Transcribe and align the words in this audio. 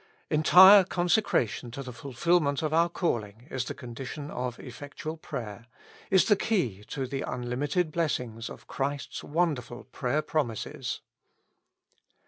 Entire 0.31 0.83
consecration 0.83 1.69
to 1.69 1.83
the 1.83 1.93
fulfilment 1.93 2.63
of 2.63 2.73
our 2.73 2.89
calling 2.89 3.45
is 3.51 3.65
the 3.65 3.75
condition 3.75 4.31
of 4.31 4.57
effectual 4.59 5.15
prayer, 5.15 5.67
is 6.09 6.25
the 6.25 6.35
key 6.35 6.83
to 6.85 7.05
the 7.05 7.21
unlimited 7.21 7.91
blessings 7.91 8.49
of 8.49 8.65
Christ's 8.65 9.23
wonderful 9.23 9.83
prayer 9.83 10.23
promises. 10.23 11.01